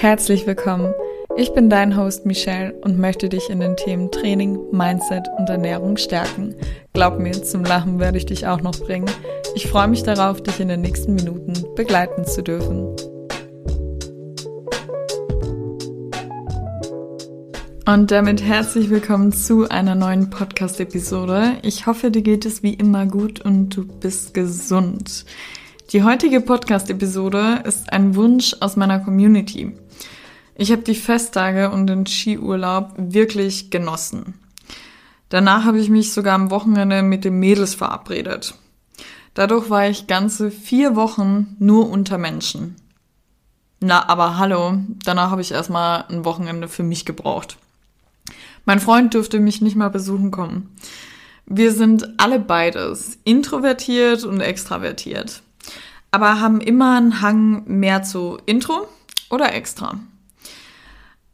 [0.00, 0.94] Herzlich willkommen.
[1.36, 5.96] Ich bin dein Host Michelle und möchte dich in den Themen Training, Mindset und Ernährung
[5.96, 6.54] stärken.
[6.92, 9.10] Glaub mir, zum Lachen werde ich dich auch noch bringen.
[9.56, 12.94] Ich freue mich darauf, dich in den nächsten Minuten begleiten zu dürfen.
[17.84, 21.54] Und damit herzlich willkommen zu einer neuen Podcast-Episode.
[21.62, 25.24] Ich hoffe, dir geht es wie immer gut und du bist gesund.
[25.92, 29.72] Die heutige Podcast-Episode ist ein Wunsch aus meiner Community.
[30.54, 34.34] Ich habe die Festtage und den Skiurlaub wirklich genossen.
[35.30, 38.54] Danach habe ich mich sogar am Wochenende mit den Mädels verabredet.
[39.32, 42.76] Dadurch war ich ganze vier Wochen nur unter Menschen.
[43.80, 44.74] Na, aber hallo,
[45.06, 47.56] danach habe ich erstmal ein Wochenende für mich gebraucht.
[48.66, 50.68] Mein Freund dürfte mich nicht mal besuchen kommen.
[51.46, 55.42] Wir sind alle beides, introvertiert und extravertiert
[56.10, 58.88] aber haben immer einen Hang mehr zu Intro
[59.30, 60.00] oder Extra.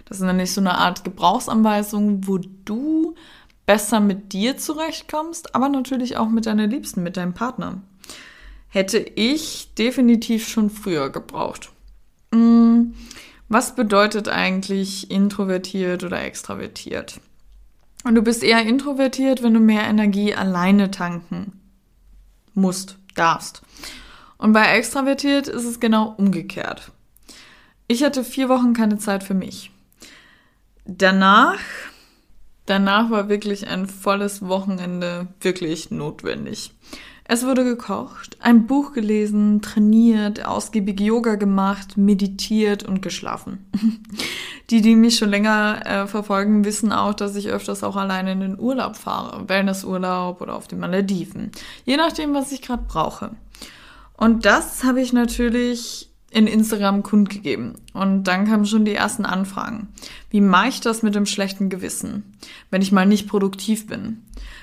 [0.05, 3.15] Das ist nämlich so eine Art Gebrauchsanweisung, wo du
[3.67, 7.83] besser mit dir zurechtkommst, aber natürlich auch mit deiner Liebsten, mit deinem Partner.
[8.69, 11.71] Hätte ich definitiv schon früher gebraucht.
[12.33, 12.95] Hm,
[13.49, 17.21] was bedeutet eigentlich introvertiert oder extravertiert?
[18.05, 21.61] Und du bist eher introvertiert, wenn du mehr Energie alleine tanken
[22.55, 23.63] musst, darfst.
[24.39, 26.93] Und bei extravertiert ist es genau umgekehrt.
[27.89, 29.71] Ich hatte vier Wochen keine Zeit für mich.
[30.85, 31.59] Danach
[32.67, 36.73] Danach war wirklich ein volles Wochenende wirklich notwendig.
[37.29, 43.67] Es wurde gekocht, ein Buch gelesen, trainiert, ausgiebig Yoga gemacht, meditiert und geschlafen.
[44.71, 48.41] Die, die mich schon länger äh, verfolgen, wissen auch, dass ich öfters auch alleine in
[48.41, 49.49] den Urlaub fahre.
[49.49, 51.53] Wellnessurlaub oder auf den Malediven.
[51.85, 53.31] Je nachdem, was ich gerade brauche.
[54.17, 57.75] Und das habe ich natürlich in Instagram kundgegeben.
[57.93, 59.89] Und dann kamen schon die ersten Anfragen.
[60.31, 62.37] Wie mache ich das mit dem schlechten Gewissen,
[62.71, 64.23] wenn ich mal nicht produktiv bin?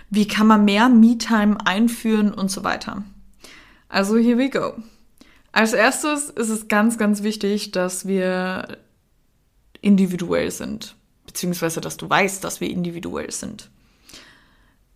[0.10, 3.04] Wie kann man mehr Me-Time einführen und so weiter?
[3.90, 4.74] Also here we go.
[5.52, 8.78] Als erstes ist es ganz, ganz wichtig, dass wir
[9.82, 10.96] individuell sind.
[11.28, 13.70] Beziehungsweise, dass du weißt, dass wir individuell sind.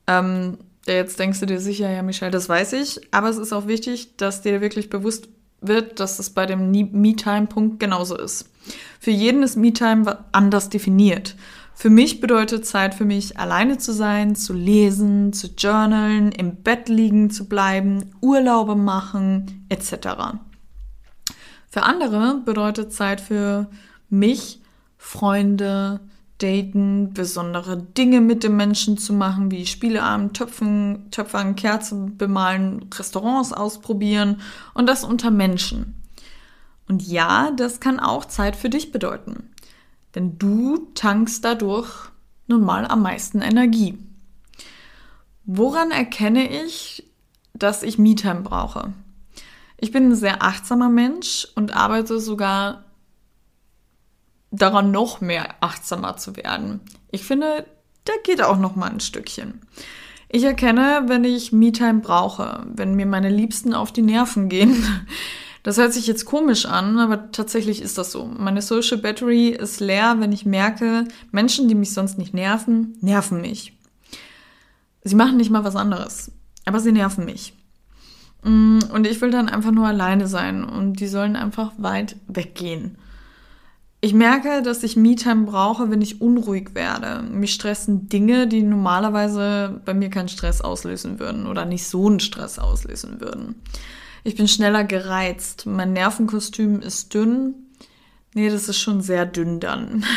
[0.07, 3.01] Ähm, jetzt denkst du dir sicher, ja, Michelle, das weiß ich.
[3.13, 5.29] Aber es ist auch wichtig, dass dir wirklich bewusst
[5.61, 8.49] wird, dass es bei dem Me-Time-Punkt genauso ist.
[8.99, 11.35] Für jeden ist Me-Time anders definiert.
[11.73, 16.89] Für mich bedeutet Zeit für mich, alleine zu sein, zu lesen, zu journalen, im Bett
[16.89, 20.39] liegen zu bleiben, Urlaube machen, etc.
[21.69, 23.67] Für andere bedeutet Zeit für
[24.09, 24.59] mich,
[24.97, 25.99] Freunde,
[26.37, 33.53] daten, besondere Dinge mit den Menschen zu machen, wie Spieleabend, Töpfen, Töpfern, Kerzen bemalen, Restaurants
[33.53, 34.41] ausprobieren
[34.73, 36.01] und das unter Menschen.
[36.87, 39.51] Und ja, das kann auch Zeit für dich bedeuten.
[40.15, 42.09] Denn du tankst dadurch
[42.47, 43.97] nun mal am meisten Energie.
[45.45, 47.03] Woran erkenne ich,
[47.53, 48.93] dass ich Me-Time brauche?
[49.77, 52.86] Ich bin ein sehr achtsamer Mensch und arbeite sogar
[54.51, 56.81] daran noch mehr achtsamer zu werden.
[57.11, 57.65] Ich finde,
[58.05, 59.61] da geht auch noch mal ein Stückchen.
[60.29, 64.83] Ich erkenne, wenn ich Me-Time brauche, wenn mir meine Liebsten auf die Nerven gehen.
[65.63, 68.25] Das hört sich jetzt komisch an, aber tatsächlich ist das so.
[68.25, 73.41] Meine Social Battery ist leer, wenn ich merke, Menschen, die mich sonst nicht nerven, nerven
[73.41, 73.77] mich.
[75.03, 76.31] Sie machen nicht mal was anderes,
[76.63, 77.53] aber sie nerven mich.
[78.43, 82.97] Mm, und ich will dann einfach nur alleine sein und die sollen einfach weit weggehen.
[83.99, 87.23] Ich merke, dass ich Me-Time brauche, wenn ich unruhig werde.
[87.23, 92.19] Mich stressen Dinge, die normalerweise bei mir keinen Stress auslösen würden oder nicht so einen
[92.19, 93.55] Stress auslösen würden.
[94.23, 95.65] Ich bin schneller gereizt.
[95.65, 97.55] Mein Nervenkostüm ist dünn.
[98.35, 100.05] Nee, das ist schon sehr dünn dann.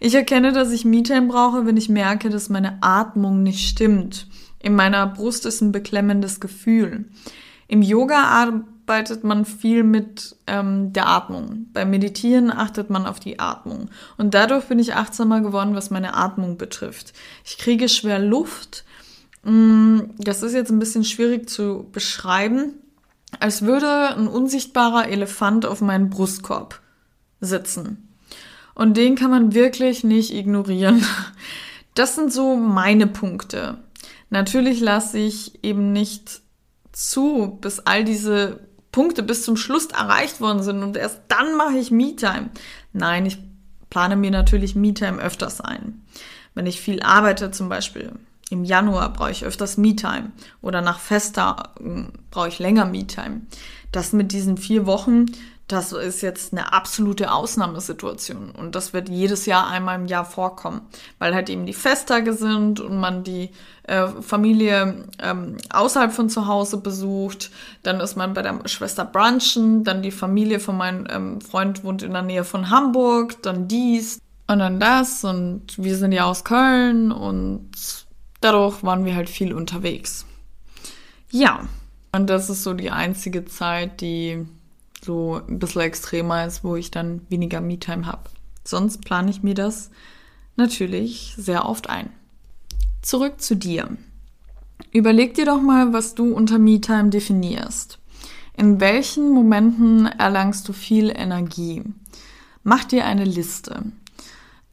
[0.00, 4.28] Ich erkenne, dass ich Me-Time brauche, wenn ich merke, dass meine Atmung nicht stimmt.
[4.60, 7.06] In meiner Brust ist ein beklemmendes Gefühl.
[7.66, 8.30] Im Yoga
[8.88, 11.66] arbeitet man viel mit ähm, der Atmung.
[11.74, 13.90] Beim Meditieren achtet man auf die Atmung.
[14.16, 17.12] Und dadurch bin ich achtsamer geworden, was meine Atmung betrifft.
[17.44, 18.84] Ich kriege schwer Luft.
[19.42, 22.76] Mm, das ist jetzt ein bisschen schwierig zu beschreiben.
[23.40, 26.80] Als würde ein unsichtbarer Elefant auf meinem Brustkorb
[27.40, 28.08] sitzen.
[28.74, 31.04] Und den kann man wirklich nicht ignorieren.
[31.94, 33.78] Das sind so meine Punkte.
[34.30, 36.42] Natürlich lasse ich eben nicht
[36.92, 38.60] zu, bis all diese
[38.98, 42.50] Punkte bis zum Schluss erreicht worden sind und erst dann mache ich Me-Time.
[42.92, 43.38] Nein, ich
[43.90, 46.02] plane mir natürlich Me-Time öfters ein.
[46.54, 48.10] Wenn ich viel arbeite, zum Beispiel
[48.50, 53.42] im Januar brauche ich öfters Me-Time oder nach Festtagen brauche ich länger Me-Time.
[53.92, 55.26] Das mit diesen vier Wochen,
[55.68, 58.50] das ist jetzt eine absolute Ausnahmesituation.
[58.50, 60.80] Und das wird jedes Jahr einmal im Jahr vorkommen,
[61.18, 63.50] weil halt eben die Festtage sind und man die
[63.82, 67.50] äh, Familie ähm, außerhalb von zu Hause besucht.
[67.82, 72.02] Dann ist man bei der Schwester brunchen, dann die Familie von meinem ähm, Freund wohnt
[72.02, 75.22] in der Nähe von Hamburg, dann dies und dann das.
[75.22, 77.12] Und wir sind ja aus Köln.
[77.12, 77.70] Und
[78.40, 80.24] dadurch waren wir halt viel unterwegs.
[81.30, 81.68] Ja,
[82.12, 84.46] und das ist so die einzige Zeit, die
[85.04, 88.30] so ein bisschen extremer ist, wo ich dann weniger Me-Time habe.
[88.64, 89.90] Sonst plane ich mir das
[90.56, 92.10] natürlich sehr oft ein.
[93.02, 93.96] Zurück zu dir.
[94.92, 97.98] Überleg dir doch mal, was du unter Me-Time definierst.
[98.56, 101.84] In welchen Momenten erlangst du viel Energie?
[102.64, 103.84] Mach dir eine Liste.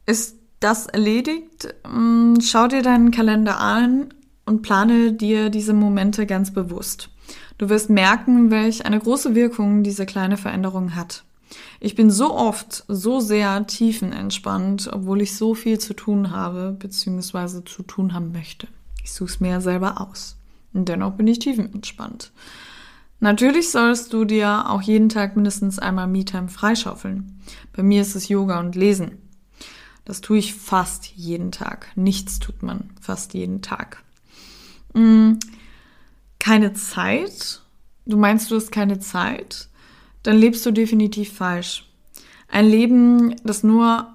[0.06, 1.74] Ist das erledigt?
[1.86, 4.12] Hm, schau dir deinen Kalender an
[4.44, 7.10] und plane dir diese Momente ganz bewusst.
[7.58, 11.24] Du wirst merken, welch eine große Wirkung diese kleine Veränderung hat.
[11.80, 17.64] Ich bin so oft so sehr tiefenentspannt, obwohl ich so viel zu tun habe, beziehungsweise
[17.64, 18.68] zu tun haben möchte.
[19.02, 20.36] Ich suche es mir ja selber aus.
[20.72, 22.32] Und dennoch bin ich tiefenentspannt.
[23.20, 27.40] Natürlich sollst du dir auch jeden Tag mindestens einmal Me-Time freischaufeln.
[27.74, 29.12] Bei mir ist es Yoga und Lesen.
[30.04, 31.88] Das tue ich fast jeden Tag.
[31.96, 34.02] Nichts tut man fast jeden Tag.
[34.94, 35.38] Hm,
[36.46, 37.60] keine Zeit?
[38.04, 39.68] Du meinst, du hast keine Zeit?
[40.22, 41.90] Dann lebst du definitiv falsch.
[42.46, 44.06] Ein Leben, das nur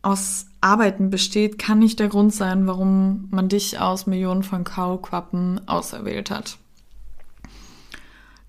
[0.00, 5.68] aus Arbeiten besteht, kann nicht der Grund sein, warum man dich aus Millionen von Kaulquappen
[5.68, 6.56] auserwählt hat.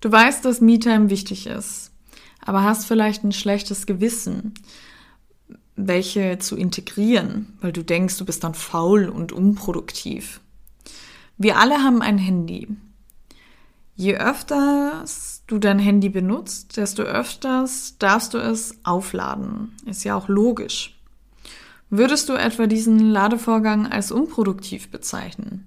[0.00, 1.92] Du weißt, dass Me-Time wichtig ist,
[2.40, 4.54] aber hast vielleicht ein schlechtes Gewissen,
[5.74, 10.40] welche zu integrieren, weil du denkst, du bist dann faul und unproduktiv.
[11.36, 12.68] Wir alle haben ein Handy.
[13.96, 19.72] Je öfters du dein Handy benutzt, desto öfters darfst du es aufladen.
[19.86, 20.98] Ist ja auch logisch.
[21.88, 25.64] Würdest du etwa diesen Ladevorgang als unproduktiv bezeichnen?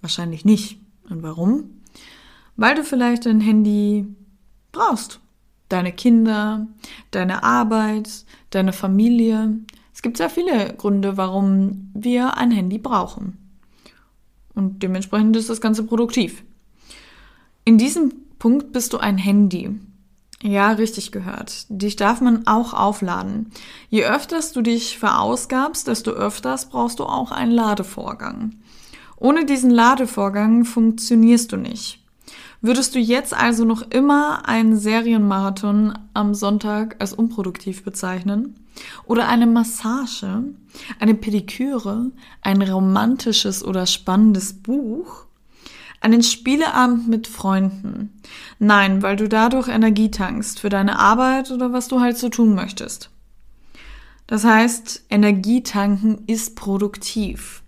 [0.00, 0.78] Wahrscheinlich nicht.
[1.08, 1.70] Und warum?
[2.56, 4.06] Weil du vielleicht dein Handy
[4.70, 5.18] brauchst.
[5.68, 6.66] Deine Kinder,
[7.10, 9.58] deine Arbeit, deine Familie.
[9.92, 13.38] Es gibt sehr viele Gründe, warum wir ein Handy brauchen.
[14.54, 16.44] Und dementsprechend ist das Ganze produktiv.
[17.70, 19.78] In diesem Punkt bist du ein Handy.
[20.42, 21.66] Ja, richtig gehört.
[21.68, 23.52] Dich darf man auch aufladen.
[23.90, 28.56] Je öfters du dich verausgabst, desto öfters brauchst du auch einen Ladevorgang.
[29.18, 32.02] Ohne diesen Ladevorgang funktionierst du nicht.
[32.60, 38.58] Würdest du jetzt also noch immer einen Serienmarathon am Sonntag als unproduktiv bezeichnen?
[39.06, 40.42] Oder eine Massage,
[40.98, 42.10] eine Pediküre,
[42.42, 45.29] ein romantisches oder spannendes Buch?
[46.00, 48.20] Einen Spieleabend mit Freunden.
[48.58, 52.54] Nein, weil du dadurch Energie tankst für deine Arbeit oder was du halt so tun
[52.54, 53.10] möchtest.
[54.26, 57.62] Das heißt, Energie tanken ist produktiv,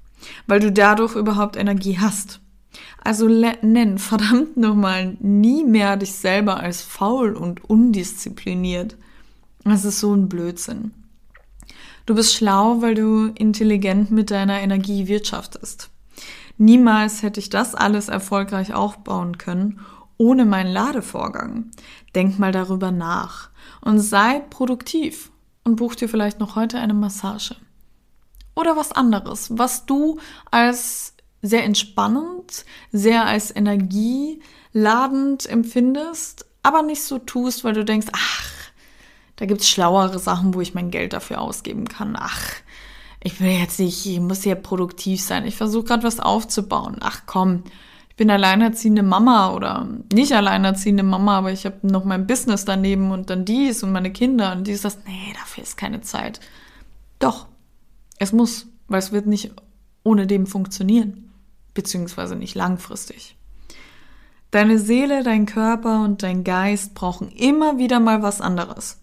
[0.46, 2.40] weil du dadurch überhaupt Energie hast.
[3.04, 8.96] Also nenn verdammt nochmal nie mehr dich selber als faul und undiszipliniert.
[9.64, 10.92] Das ist so ein Blödsinn.
[12.06, 15.91] Du bist schlau, weil du intelligent mit deiner Energie wirtschaftest.
[16.58, 19.80] Niemals hätte ich das alles erfolgreich aufbauen können
[20.22, 21.72] ohne meinen Ladevorgang.
[22.14, 25.32] Denk mal darüber nach und sei produktiv
[25.64, 27.56] und buch dir vielleicht noch heute eine Massage.
[28.54, 37.18] Oder was anderes, was du als sehr entspannend, sehr als energieladend empfindest, aber nicht so
[37.18, 38.52] tust, weil du denkst, ach,
[39.36, 42.14] da gibt's schlauere Sachen, wo ich mein Geld dafür ausgeben kann.
[42.16, 42.52] Ach,
[43.24, 45.46] ich will jetzt nicht, ich muss hier produktiv sein.
[45.46, 46.96] Ich versuche gerade was aufzubauen.
[47.00, 47.62] Ach komm,
[48.08, 53.10] ich bin alleinerziehende Mama oder nicht alleinerziehende Mama, aber ich habe noch mein Business daneben
[53.12, 54.98] und dann dies und meine Kinder und dies, das.
[55.06, 56.40] Nee, dafür ist keine Zeit.
[57.20, 57.46] Doch,
[58.18, 59.52] es muss, weil es wird nicht
[60.02, 61.30] ohne dem funktionieren,
[61.74, 63.36] beziehungsweise nicht langfristig.
[64.50, 69.00] Deine Seele, dein Körper und dein Geist brauchen immer wieder mal was anderes.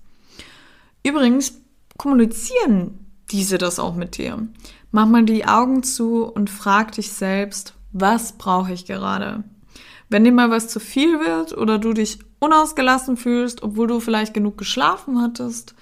[1.03, 1.53] Übrigens
[1.97, 4.47] kommunizieren diese das auch mit dir.
[4.91, 9.43] Mach mal die Augen zu und frag dich selbst, was brauche ich gerade?
[10.09, 14.33] Wenn dir mal was zu viel wird oder du dich unausgelassen fühlst, obwohl du vielleicht
[14.33, 15.75] genug geschlafen hattest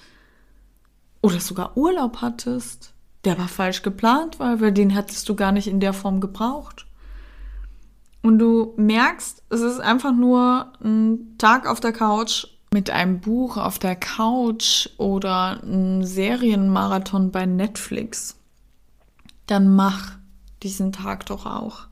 [1.22, 2.92] oder sogar Urlaub hattest,
[3.24, 6.86] der aber falsch geplant war, weil den hättest du gar nicht in der Form gebraucht.
[8.22, 13.56] und du merkst, es ist einfach nur ein Tag auf der Couch mit einem Buch
[13.56, 18.36] auf der Couch oder ein Serienmarathon bei Netflix,
[19.46, 20.12] dann mach
[20.62, 21.86] diesen Tag doch auch.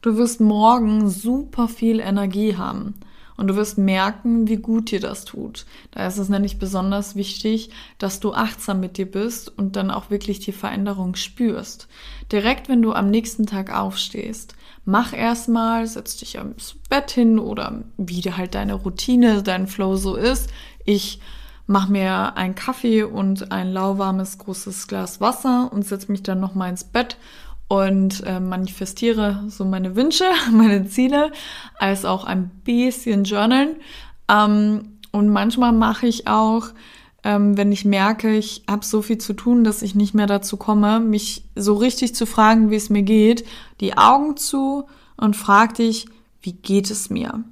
[0.00, 2.94] Du wirst morgen super viel Energie haben.
[3.38, 5.64] Und du wirst merken, wie gut dir das tut.
[5.92, 10.10] Da ist es nämlich besonders wichtig, dass du achtsam mit dir bist und dann auch
[10.10, 11.86] wirklich die Veränderung spürst.
[12.32, 17.84] Direkt, wenn du am nächsten Tag aufstehst, mach erstmal, setz dich ins Bett hin oder
[17.96, 20.50] wie halt deine Routine, dein Flow so ist.
[20.84, 21.20] Ich
[21.68, 26.70] mach mir einen Kaffee und ein lauwarmes großes Glas Wasser und setz mich dann nochmal
[26.70, 27.18] ins Bett
[27.68, 31.30] und äh, manifestiere so meine Wünsche, meine Ziele,
[31.78, 33.76] als auch ein bisschen Journalen.
[34.28, 36.68] Ähm, und manchmal mache ich auch,
[37.24, 40.56] ähm, wenn ich merke, ich habe so viel zu tun, dass ich nicht mehr dazu
[40.56, 43.44] komme, mich so richtig zu fragen, wie es mir geht,
[43.80, 46.06] die Augen zu und frag dich,
[46.40, 47.44] wie geht es mir?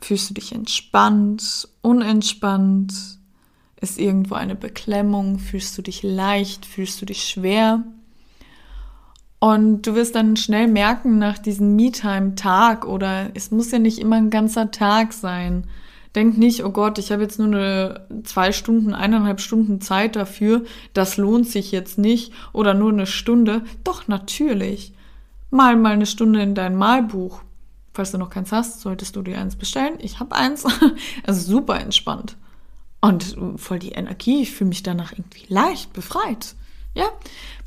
[0.00, 3.19] Fühlst du dich entspannt, unentspannt?
[3.80, 5.38] Ist irgendwo eine Beklemmung?
[5.38, 6.66] Fühlst du dich leicht?
[6.66, 7.82] Fühlst du dich schwer?
[9.38, 14.16] Und du wirst dann schnell merken nach diesem Me-Time-Tag oder es muss ja nicht immer
[14.16, 15.64] ein ganzer Tag sein.
[16.14, 20.64] Denk nicht, oh Gott, ich habe jetzt nur eine zwei Stunden, eineinhalb Stunden Zeit dafür,
[20.92, 23.62] das lohnt sich jetzt nicht oder nur eine Stunde.
[23.82, 24.92] Doch, natürlich.
[25.50, 27.40] Mal mal eine Stunde in dein Malbuch.
[27.94, 29.94] Falls du noch keins hast, solltest du dir eins bestellen.
[30.00, 30.66] Ich habe eins.
[31.24, 32.36] Also super entspannt
[33.00, 34.42] und voll die Energie.
[34.42, 36.54] Ich fühle mich danach irgendwie leicht, befreit.
[36.94, 37.06] Ja,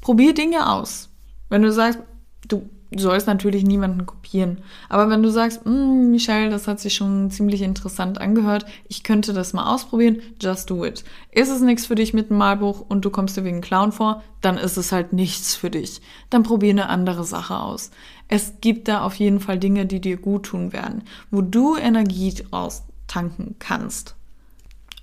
[0.02, 1.10] probier Dinge aus.
[1.50, 2.00] Wenn du sagst,
[2.48, 4.60] du sollst natürlich niemanden kopieren,
[4.90, 9.34] aber wenn du sagst, mm, Michelle, das hat sich schon ziemlich interessant angehört, ich könnte
[9.34, 11.04] das mal ausprobieren, just do it.
[11.32, 14.22] Ist es nichts für dich mit dem Malbuch und du kommst dir wegen Clown vor,
[14.42, 16.02] dann ist es halt nichts für dich.
[16.30, 17.92] Dann probier eine andere Sache aus.
[18.28, 22.34] Es gibt da auf jeden Fall Dinge, die dir gut tun werden, wo du Energie
[22.34, 24.16] draus tanken kannst.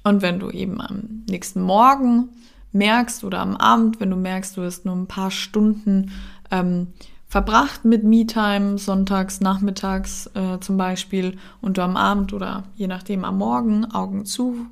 [0.02, 2.30] Und wenn du eben am nächsten Morgen
[2.73, 6.12] merkst oder am Abend, wenn du merkst, du hast nur ein paar Stunden
[6.50, 6.88] ähm,
[7.26, 13.25] verbracht mit Me-Time, sonntags, nachmittags äh, zum Beispiel, und du am Abend oder je nachdem
[13.25, 14.66] am Morgen Augen zu,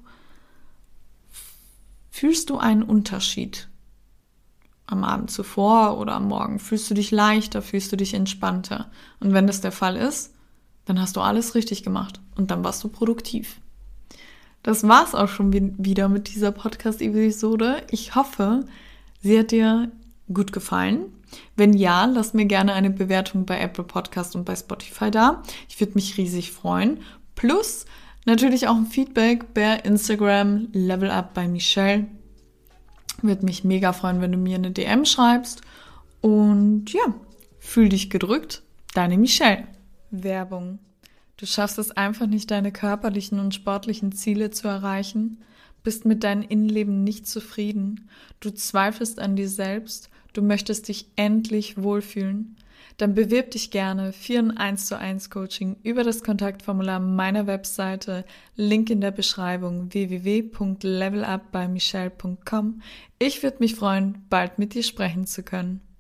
[2.11, 3.69] fühlst du einen Unterschied
[4.87, 6.59] am Abend zuvor oder am Morgen?
[6.59, 8.91] Fühlst du dich leichter, fühlst du dich entspannter?
[9.21, 10.35] Und wenn das der Fall ist,
[10.87, 13.61] dann hast du alles richtig gemacht und dann warst du produktiv.
[14.69, 17.85] Das war's auch schon wieder mit dieser Podcast-Episode.
[17.91, 18.67] Ich hoffe,
[19.23, 19.91] sie hat dir
[20.31, 21.07] gut gefallen.
[21.57, 25.43] Wenn ja, lass mir gerne eine Bewertung bei Apple Podcast und bei Spotify da.
[25.71, 27.01] Ich würde mich riesig freuen.
[27.35, 27.87] Plus
[28.27, 32.07] natürlich auch ein Feedback bei Instagram Level Up bei Michelle.
[33.23, 35.63] Würde mich mega freuen, wenn du mir eine DM schreibst.
[36.21, 37.15] Und ja,
[37.59, 38.61] fühl dich gedrückt.
[38.93, 39.65] Deine Michelle.
[40.11, 40.79] Werbung.
[41.39, 45.39] Du schaffst es einfach nicht, deine körperlichen und sportlichen Ziele zu erreichen,
[45.85, 51.81] bist mit deinem Innenleben nicht zufrieden, du zweifelst an dir selbst, du möchtest dich endlich
[51.81, 52.57] wohlfühlen,
[52.97, 58.25] dann bewirb dich gerne für ein 1 zu 1 Coaching über das Kontaktformular meiner Webseite,
[58.57, 62.83] Link in der Beschreibung www.levelupbymichelle.com.
[63.21, 65.88] Ich würde mich freuen, bald mit dir sprechen zu können.